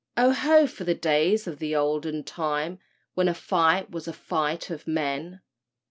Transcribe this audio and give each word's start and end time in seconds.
_Oho! 0.17 0.67
for 0.67 0.83
the 0.83 0.95
days 0.95 1.45
of 1.45 1.59
the 1.59 1.75
olden 1.75 2.23
time, 2.23 2.79
When 3.13 3.27
a 3.27 3.35
fight 3.35 3.91
was 3.91 4.07
a 4.07 4.13
fight 4.13 4.71
of 4.71 4.87
men! 4.87 5.41